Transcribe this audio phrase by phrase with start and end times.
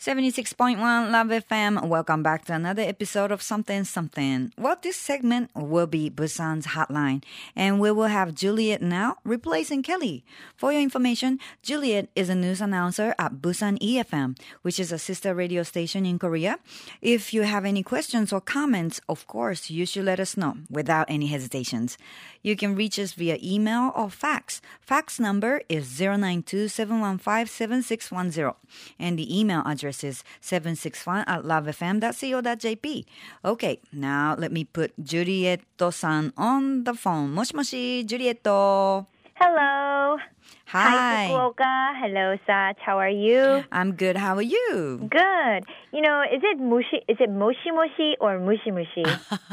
[0.00, 1.86] 76.1 Love FM.
[1.86, 4.50] Welcome back to another episode of Something Something.
[4.56, 7.22] Well, this segment will be Busan's hotline,
[7.54, 10.24] and we will have Juliet now replacing Kelly.
[10.56, 15.34] For your information, Juliet is a news announcer at Busan EFM, which is a sister
[15.34, 16.58] radio station in Korea.
[17.02, 21.10] If you have any questions or comments, of course, you should let us know without
[21.10, 21.98] any hesitations.
[22.40, 24.62] You can reach us via email or fax.
[24.80, 28.54] Fax number is 092-715-7610,
[28.98, 33.04] and the email address is 761 at lovefm.co.jp.
[33.44, 37.32] Okay, now let me put Julietto-san on the phone.
[37.34, 39.06] Moshi moshi, Julietto.
[39.34, 40.18] Hello.
[40.66, 41.28] Hi.
[41.30, 41.96] Fukuoka.
[41.98, 42.76] Hello, Sach.
[42.78, 43.64] How are you?
[43.72, 44.16] I'm good.
[44.16, 45.08] How are you?
[45.08, 45.64] Good.
[45.92, 47.02] You know, is it mushi?
[47.08, 49.02] Is it moshi moshi or mushi mushi?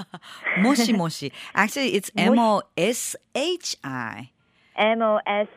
[0.61, 1.31] moshi moshi.
[1.55, 4.29] Actually, it's M O S H I.
[4.75, 5.47] M O S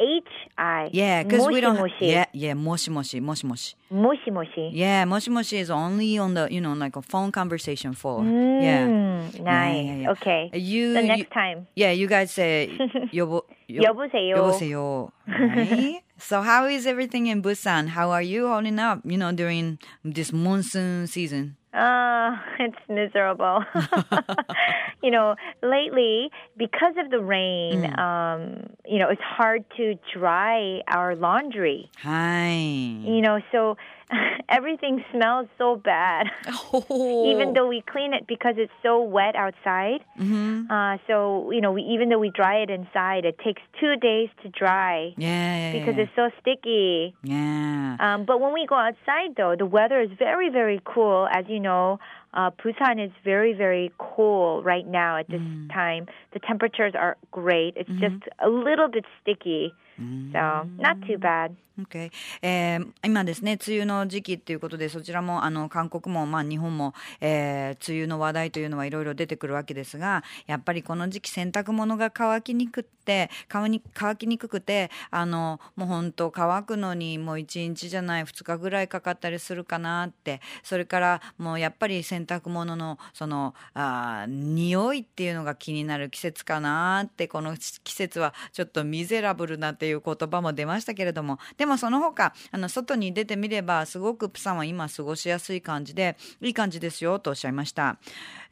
[0.00, 0.22] H
[0.56, 0.90] I.
[0.92, 1.74] Yeah, because we don't.
[1.76, 2.06] Moshi.
[2.06, 3.74] Yeah, yeah, moshi moshi, moshi moshi.
[3.90, 4.70] Moshi moshi.
[4.72, 8.22] Yeah, moshi moshi is only on the you know like a phone conversation for.
[8.22, 8.86] Yeah.
[8.86, 9.84] Mm, nice.
[9.84, 10.10] yeah, yeah.
[10.12, 10.50] Okay.
[10.54, 10.94] You.
[10.94, 11.66] the next you- time.
[11.74, 12.70] Yeah, you guys say
[13.12, 13.42] 여보.
[13.68, 14.36] 여- 여보세요.
[14.36, 15.10] 여보세요.
[15.26, 16.00] Right?
[16.16, 17.88] so how is everything in Busan?
[17.88, 19.00] How are you holding up?
[19.04, 21.56] You know during this monsoon season.
[21.73, 23.63] Uh, it's miserable.
[25.03, 27.97] you know, lately, because of the rain, Mm.
[27.99, 31.89] um, you know, it's hard to dry our laundry.
[32.03, 32.51] Hi.
[32.53, 33.77] You know, so
[34.49, 36.27] everything smells so bad.
[36.47, 36.83] Oh.
[37.31, 40.01] even though we clean it because it's so wet outside.
[40.19, 40.69] Mhm.
[40.69, 44.29] Uh, so, you know, we, even though we dry it inside, it takes two days
[44.43, 46.03] to dry Yeah, yeah, because yeah.
[46.03, 47.15] it's so sticky.
[47.23, 47.97] yeah.
[47.99, 51.27] Um, but when we go outside, though, the weather is very, very cool.
[51.31, 51.99] As you know,
[52.33, 55.71] uh, Busan is very, very cool right now at this Mm.
[55.73, 56.07] time.
[56.33, 57.73] The temperatures are great.
[57.77, 57.99] It's Mm-hmm.
[58.17, 59.73] just a little bit sticky.
[59.97, 61.55] So, not too bad.
[61.81, 62.11] Okay.
[62.43, 97.97] えー今ですね、梅雨の時期っていうことで、そちらも、あの、韓国も、まあ、日本も、えー梅雨の話題というのはいろいろ出てくるわけですが、やっぱりこの時期洗濯物が乾きにくって、乾に乾きにくくて、あの、もう本当乾くのにもう1日じゃない2日ぐらいかかったりするかなって、それからもうやっぱり洗濯物の、その、あー匂いっていうのが気になる季節かなって、この季節はちょっとミゼラブルなっていう言葉も出ましたけれども、でもその他、あの、外に出てみれば、すごくプサンは今過ごしやすい感じで、いい感じですよとおっしゃいました。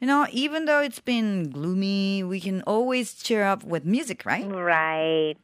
[0.00, 4.46] You know, even though it's been gloomy, we can always cheer up with music, right?
[4.48, 5.36] Right.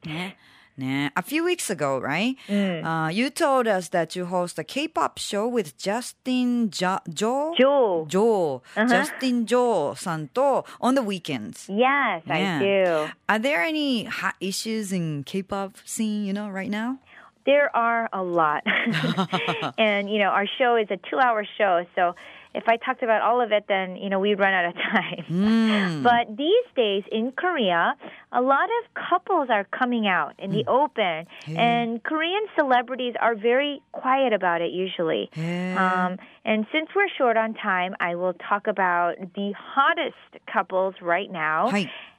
[0.80, 2.36] A few weeks ago, right?
[2.48, 2.84] Mm.
[2.84, 8.06] Uh, you told us that you host a K-pop show with Justin jo Jo Jo,
[8.08, 8.62] jo.
[8.76, 8.86] Uh-huh.
[8.88, 11.66] Justin Jo Santo on the weekends.
[11.68, 12.56] Yes, yeah.
[12.56, 13.12] I do.
[13.28, 16.24] Are there any hot issues in K-pop scene?
[16.24, 16.98] You know, right now.
[17.44, 18.62] There are a lot,
[19.78, 22.14] and you know, our show is a two-hour show, so
[22.54, 25.24] if I talked about all of it, then you know we'd run out of time.
[25.30, 26.02] Mm.
[26.02, 27.94] But these days in Korea,
[28.32, 31.26] a lot of couples are coming out in the open.
[31.46, 35.30] And Korean celebrities are very quiet about it usually.
[35.36, 41.30] Um, and since we're short on time, I will talk about the hottest couples right
[41.30, 41.70] now.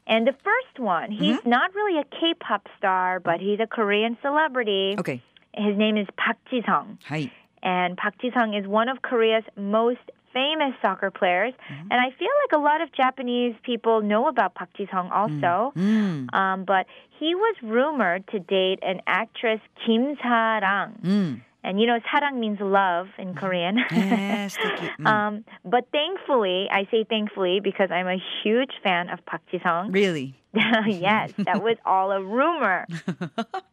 [0.08, 4.96] And the first one, he's not really a K-pop star, but he's a Korean celebrity.
[4.98, 5.22] Okay.
[5.54, 6.98] His name is Park Ji-sung.
[7.06, 7.32] Hi.
[7.62, 10.00] And Park Ji-sung is one of Korea's most
[10.34, 11.54] famous soccer players.
[11.54, 11.88] Mm-hmm.
[11.92, 15.74] And I feel like a lot of Japanese people know about Park Ji-sung also.
[15.76, 16.36] Mm-hmm.
[16.36, 16.86] Um, but
[17.20, 21.00] he was rumored to date an actress Kim Sa-rang.
[21.04, 21.42] Mm.
[21.62, 23.38] And you know, sarang means love in mm-hmm.
[23.38, 23.78] Korean.
[23.92, 25.06] Yes, mm.
[25.06, 29.92] um, but thankfully, I say thankfully because I'm a huge fan of Park Ji-sung.
[29.92, 30.36] Really?
[30.54, 32.88] yes, that was all a rumor.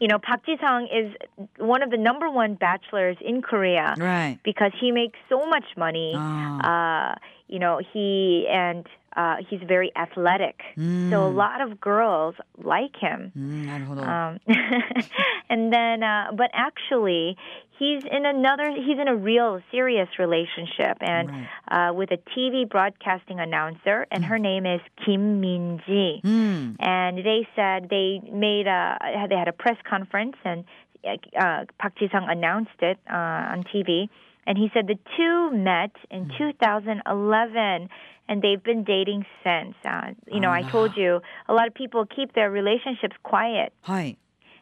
[0.00, 1.14] you know, Park Ji-sung is
[1.58, 4.38] one of the number one bachelors in Korea, right?
[4.44, 6.12] Because he makes so much money.
[6.14, 6.20] Oh.
[6.60, 7.14] Uh,
[7.48, 11.10] you know, he and uh, he's very athletic, mm.
[11.10, 11.36] so a hmm.
[11.36, 13.32] lot of girls like him.
[13.36, 14.38] Mm, um,
[15.50, 17.36] and then, uh, but actually,
[17.78, 21.90] he's in another he's in a real serious relationship and right.
[21.90, 24.28] uh, with a TV broadcasting announcer and mm.
[24.28, 26.76] her name is Kim Minji mm.
[26.80, 28.98] and they said they made a
[29.28, 30.64] they had a press conference and
[31.40, 34.08] uh, Park Ji-sung announced it uh, on TV
[34.46, 36.38] and he said the two met in mm.
[36.38, 37.88] 2011
[38.30, 40.52] and they've been dating since uh, you know oh.
[40.52, 40.70] I ah.
[40.70, 44.16] told you a lot of people keep their relationships quiet Hi.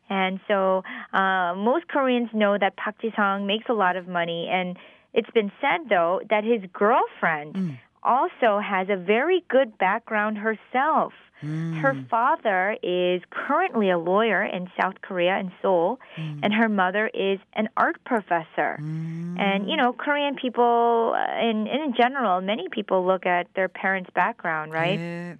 [0.08, 0.82] And so
[1.12, 4.48] uh, most Koreans know that Park Ji-sung makes a lot of money.
[4.50, 4.76] And
[5.14, 7.78] it's been said, though, that his girlfriend mm.
[8.02, 11.12] also has a very good background herself.
[11.42, 11.80] Mm.
[11.80, 16.40] Her father is currently a lawyer in South Korea in Seoul, mm.
[16.42, 18.78] and her mother is an art professor.
[18.80, 19.38] Mm.
[19.38, 24.08] And you know, Korean people, uh, in in general, many people look at their parents'
[24.14, 24.98] background, right?
[24.98, 25.34] Yeah.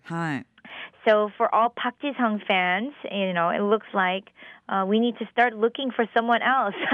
[1.07, 4.25] So for all Park Ji Sung fans, you know, it looks like
[4.69, 6.75] uh, we need to start looking for someone else.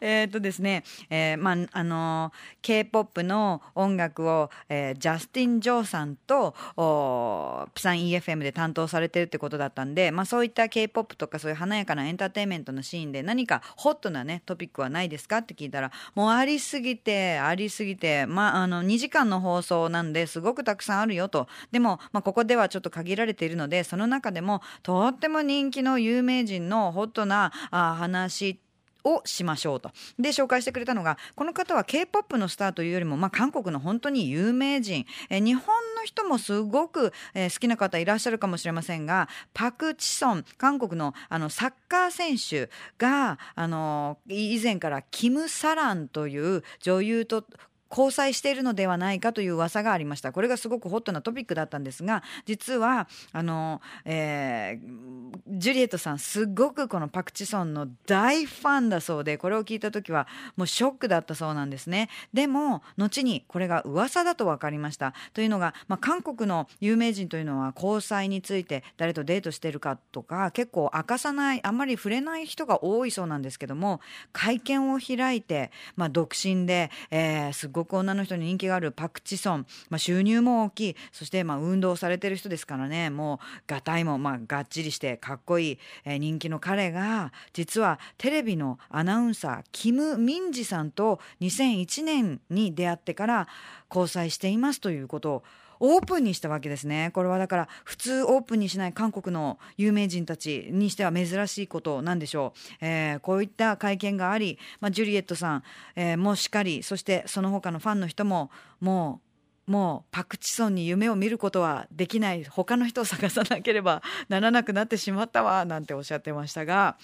[0.00, 2.32] えっとですね、えーまああの
[2.62, 28.60] K-POP の音楽を、えージャスティン・ジョーさんとおプサン EFM で担当されてるってことだったんで、まあ、そういった K-POP とかそういう華やかなエンターテインメントのシーンで何かホットなねトピックはないですかって聞いたらもうありすぎてありすぎて、まあ、あの2時間の放送なんですごくたくさんあるよとでも、まあ、ここではちょっと限られているのでその中でもとっても人気の有名人のホットなあ話
[29.04, 29.90] をしましょうと。
[30.18, 35.64] で、紹介してくれたのが、この方は K-POP のスターというよりも、まあ、韓国の本当に有名人、え日本
[35.96, 47.44] の人もすごく、えー好きな方いらっしゃるかもしれませんが、パク・チソン、韓国のあのサッカー選手が、あの以前からキム・サランという女優と
[47.90, 50.32] 交際しているのではないかという噂がありました。
[50.32, 55.18] これがすごくホットなトピックだったんですが実はあの、えー
[55.48, 60.26] ジュリエットさんすごくこのパク・チソンの大ファンだそうでこれを聞いた時は
[60.56, 62.08] もうショックだったそうなんですね。
[62.32, 65.14] でも後にこれが噂だと分かりました。
[65.32, 74.00] というのが、まあ、韓国の有名人というのは交際について誰とデートしてるかとか結構明かさないあんまり触れない人が多いそうなんですけども
[74.32, 80.96] 会見を開いて、まあ、独身で、えーすごいく女の人に人気があるパク・チソン、まあ、収入も大きい。
[81.12, 83.10] そしてまあ運動されてる人ですからね。
[83.10, 93.48] もうがたいもまあがっちりしてかっこいい、えー人気の彼が実はテレビのアナウンサーキム・ミンジさんと2001年に出会ってから
[93.88, 95.28] 交際していますということ。
[95.28, 95.42] を
[95.80, 97.10] オープンにしたわけですね。
[97.12, 102.84] これはだから普通オープンにしない韓国の有名人たちにしては珍しいことなんでしょう。
[102.84, 105.62] えーこういった会見があり、まあ、ジュリエットさん、
[105.96, 109.20] えーもしっかり、そしてその他のファンの人もも
[109.68, 116.96] うもうパク・チソンに夢を見ることはできない他の人を探さなければならなくなってしまったわなんておっしゃってましたが。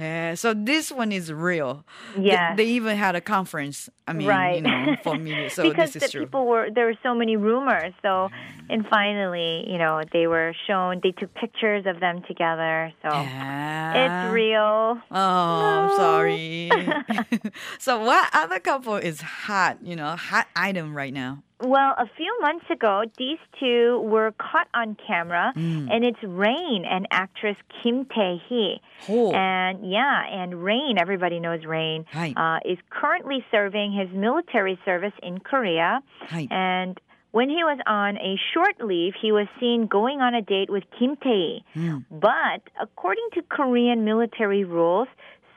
[0.00, 1.84] へー so this one is real.
[2.16, 3.90] They- They, even had a conference.
[4.08, 4.56] I mean, Right.
[4.56, 5.50] you know, for media.
[5.50, 6.24] So because this the is true.
[6.26, 7.92] people were there were so many rumors.
[8.02, 8.30] So,
[8.70, 11.00] and finally, you know, they were shown.
[11.02, 12.92] They took pictures of them together.
[13.02, 14.00] So Yeah.
[14.02, 14.98] it's real.
[15.10, 15.96] Oh, I'm ah.
[15.96, 16.70] sorry.
[17.78, 21.42] so what other couple is hot, you know, hot item right now?
[21.62, 27.06] Well, a few months ago, these two were caught on camera, and it's Rain and
[27.10, 28.80] actress Kim Tae Hee.
[29.08, 29.32] Oh.
[29.32, 32.04] And yeah, and Rain, everybody knows Rain,
[32.36, 36.00] uh, is currently serving his military service in Korea.
[36.28, 36.48] Hi.
[36.50, 37.00] And
[37.30, 40.84] when he was on a short leave, he was seen going on a date with
[40.98, 41.64] Kim Tae.
[42.10, 45.08] But according to Korean military rules,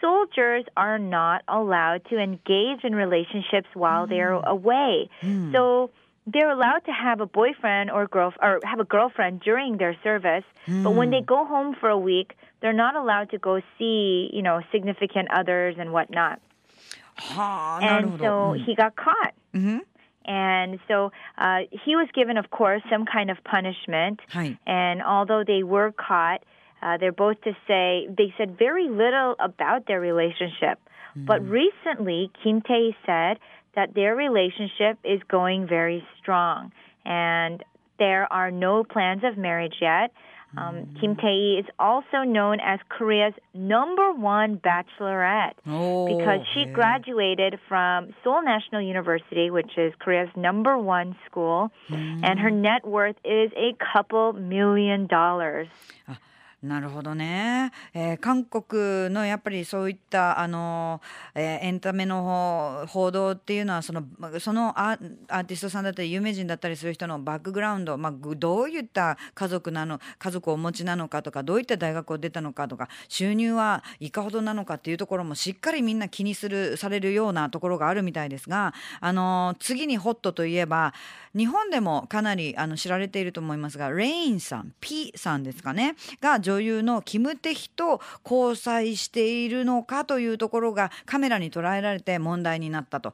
[0.02, 4.10] soldiers are not allowed to engage in relationships while mm.
[4.10, 5.10] they're away.
[5.22, 5.52] Mm.
[5.52, 5.92] So
[6.28, 10.44] they're allowed to have a boyfriend or girl or have a girlfriend during their service,
[10.66, 10.84] mm.
[10.84, 11.26] but when they mm.
[11.26, 15.76] go home for a week, they're not allowed to go see, you know, significant others
[15.78, 16.42] and whatnot.
[17.84, 18.66] And so mm.
[18.66, 19.34] he got caught.
[19.54, 19.78] Mm-hmm.
[20.28, 24.20] And so uh, he was given, of course, some kind of punishment.
[24.66, 26.44] And although they were caught,
[26.86, 30.78] uh, they're both to say they said very little about their relationship.
[31.18, 33.40] But recently, Kim Tae said
[33.76, 36.74] that their relationship is going very strong,
[37.06, 37.64] and
[37.98, 40.12] there are no plans of marriage yet.
[40.58, 46.72] Um, Kim Tae is also known as Korea's number one bachelorette Oh, because she yeah.
[46.72, 53.18] graduated from Seoul National University, which is Korea's number one school, and her net worth
[53.26, 55.68] is a couple million dollars.
[56.66, 61.02] なるほどね、えー韓国のやっぱりそういったあの、
[61.36, 64.04] えーエンタメの報道っていうのはその
[64.40, 80.94] そのアーティストさんだったり有名人だったりする人のバックグラウンド、まあ、どういった家族なの家族をお持ちなのかとかどういった大学を出たのかとか収入はいかほどなのかっていうところもしっかりみんな気にするされるようなところがあるみたいですがあの次にホットといえば
[81.36, 93.14] 日本でもかなりあの知られていると思いますがレインさん P さんですかねが女優のキム・テヒと交際しているのかというところがカメラに捉えられて問題になったと。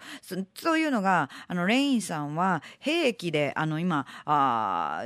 [0.56, 5.04] そういうのがあのレインさんは兵役であの今あ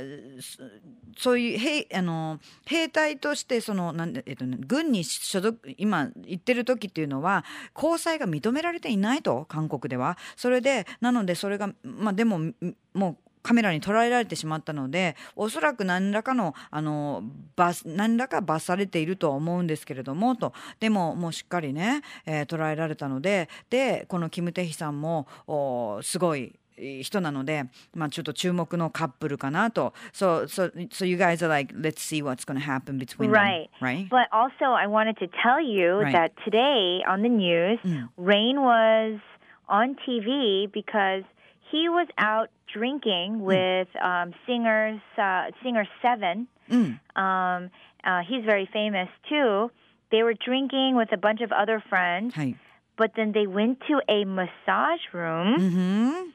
[1.16, 12.52] そういう兵あの兵隊としてそのなん、えっとね、軍に所属今行ってる時っていうのは交際が認められていないと韓国ではそれでなのでそれがまあでも
[12.92, 13.16] もう
[13.46, 17.22] カメラに捉えられてしまったのでおそらく何らかのあの
[17.54, 29.94] 罰何らか罰されているとは思うんですけれどもとでももうしっかりね、えー、捉えられたのででこのキム・テヒさんもおすごい人なので、まあ、ちょっと注目のカップルかなと。
[30.12, 33.70] So, so, so you guys are like, let's see what's going to happen between right.
[33.80, 33.88] them.
[33.88, 34.08] Right.
[34.10, 36.12] But also, I wanted to tell you Right.
[36.12, 37.78] that today on the news,
[38.18, 39.20] Rain was
[39.68, 41.22] on TV because
[41.70, 43.42] he was out drinking hmm.
[43.42, 46.48] with um, singers, uh, singer Seven.
[46.70, 46.98] Mm.
[47.14, 47.70] Um,
[48.02, 49.70] uh, he's very famous too.
[50.10, 52.54] They were drinking with a bunch of other friends, Hi.
[52.96, 55.56] but then they went to a massage room.
[55.58, 56.30] Mm-hmm.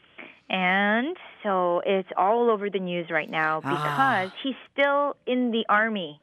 [0.53, 3.69] And so it's all over the news right now ah.
[3.69, 4.35] because ah.
[4.43, 6.19] he's still in the army.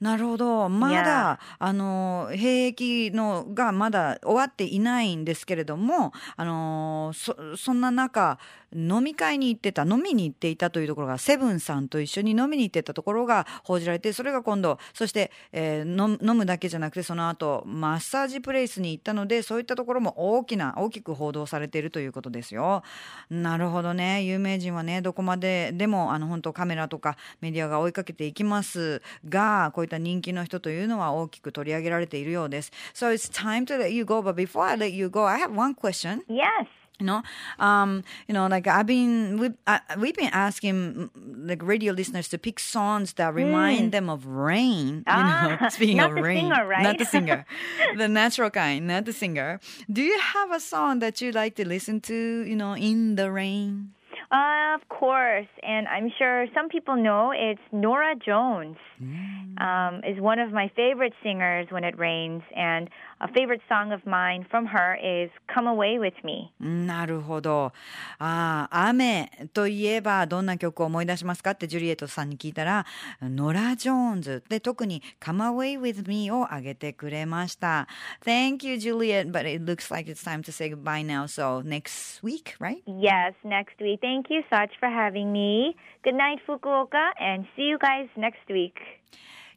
[0.00, 0.68] なるほど。
[0.68, 8.38] まだ、あの、兵役のがまだ終わっていないんですけれども、あの、そ、そんな中、
[8.76, 22.82] 飲み会に行ってた、飲みに行っていたというところが、セブンさんと一緒に飲みに行ってたところが報じられて、それが今度、そして、えー飲むだけじゃなくて、その後、マッサージプレイスに行ったので、そういったところも大きな、大きく報道されているということですよ。
[23.30, 24.22] なるほどね。
[24.22, 32.72] 有名人はね、どこまででも、あの、本当カメラとかメディアが追いかけていきますが、こういった人気の人というのは大きく取り上げられているようです。
[32.94, 35.74] So it's time to let you go, but before I let you go, I have one
[35.74, 36.22] question.
[36.28, 36.66] Yes.
[36.98, 37.22] You know,
[37.58, 42.28] um, you know, like I've been, we've, uh, we've been asking mm, like radio listeners
[42.28, 45.04] to pick songs that remind them of rain.
[45.06, 46.82] You Ah, know, speaking not of the rain, singer, right?
[46.82, 47.44] not the singer,
[47.96, 49.60] the natural kind, not the singer.
[49.92, 52.14] Do you have a song that you like to listen to?
[52.46, 53.92] You know, in the rain.
[54.32, 58.76] Uh, of course, and I'm sure some people know it's Norah Jones.
[59.58, 64.01] Um, is one of my favorite singers when it rains, and a favorite song of
[64.05, 67.71] mine from her is "Come Away with Me." なるほど。
[68.19, 72.85] ああ、雨といえばどんな曲を思い出しますかってジュリエットさんに聞いたら、
[73.21, 77.87] ノラ・ジョーンズで特に Come Away With Me を挙げてくれました。
[78.25, 81.27] Thank you, Juliet, but it looks like it's time to say goodbye now.
[81.27, 82.81] So next week, right?
[82.85, 83.99] Yes, next week.
[84.01, 85.75] Thank you, Sach, for having me.
[86.03, 88.77] Good night, Fukuoka, and see you guys next week.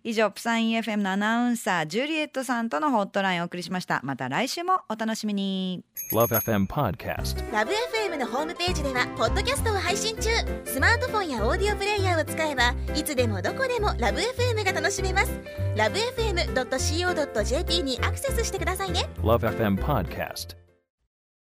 [0.03, 3.99] 以上、プサン EFM のアナウンサー、ジュリエットさんとのホットラインをお送りしました。
[4.03, 5.83] また来週もお楽しみに。
[6.13, 7.51] Love FM Podcast.
[7.51, 10.29] ラブ f m のホームページではポッドキャストを配信中
[10.65, 15.31] スマートフォンやオーディオプレイヤーを使えばいつでもどこでもラブ f m が楽しめます
[15.75, 20.68] ラブ FM.co.jp にアクセスしてくださいね Love FM Podcast.